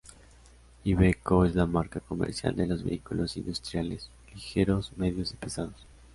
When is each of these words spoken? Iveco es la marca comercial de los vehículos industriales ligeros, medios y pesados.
Iveco 0.83 1.45
es 1.45 1.53
la 1.53 1.67
marca 1.67 1.99
comercial 1.99 2.55
de 2.55 2.65
los 2.65 2.83
vehículos 2.83 3.37
industriales 3.37 4.09
ligeros, 4.33 4.91
medios 4.97 5.31
y 5.31 5.35
pesados. 5.35 5.75